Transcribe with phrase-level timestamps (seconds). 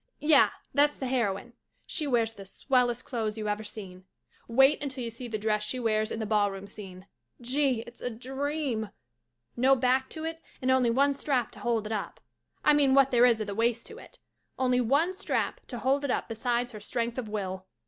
[0.19, 1.53] Yeh, that's the heroine.
[1.85, 4.05] She wears the swellest clothes you ever seen.
[4.47, 7.05] Wait until you see the dress she wears in the ballroom scene—
[7.49, 8.89] gee, it's a dream—
[9.65, 12.19] no back to it and only one strap to hold it up—
[12.65, 14.17] I mean what there is of the waist to it—
[14.57, 17.67] only one strap to hold it up besides her strength of will.